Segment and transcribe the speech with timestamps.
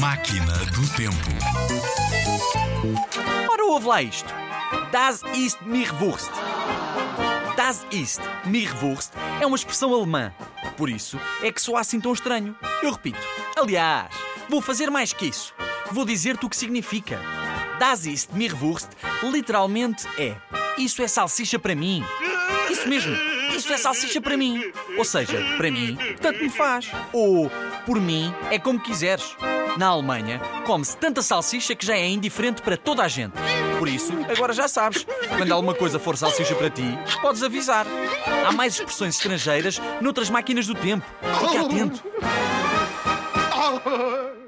[0.00, 1.14] Máquina do Tempo.
[3.50, 4.32] Ora, ouve lá isto.
[4.90, 6.30] Das ist mir Wurst.
[7.54, 10.32] Das ist mir Wurst é uma expressão alemã.
[10.78, 12.56] Por isso é que soa assim tão estranho.
[12.82, 13.18] Eu repito.
[13.54, 14.08] Aliás,
[14.48, 15.52] vou fazer mais que isso.
[15.92, 17.20] Vou dizer-te o que significa.
[17.78, 18.88] Das ist mir Wurst
[19.22, 20.34] literalmente é
[20.78, 22.02] Isso é salsicha para mim.
[22.70, 23.14] Isso mesmo.
[23.56, 24.62] Isso é salsicha para mim.
[24.96, 26.90] Ou seja, para mim, tanto me faz.
[27.12, 27.50] Ou,
[27.86, 29.36] por mim, é como quiseres.
[29.76, 33.34] Na Alemanha, come-se tanta salsicha que já é indiferente para toda a gente.
[33.78, 35.06] Por isso, agora já sabes.
[35.36, 36.84] Quando alguma coisa for salsicha para ti,
[37.22, 37.86] podes avisar.
[38.46, 41.06] Há mais expressões estrangeiras noutras máquinas do tempo.
[41.40, 42.02] Fica atento.